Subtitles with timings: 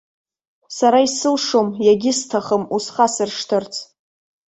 [0.77, 3.73] Сара исылшом, иагьысҭахым усхасыршҭырц.